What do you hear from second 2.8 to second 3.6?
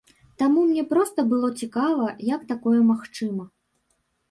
магчыма.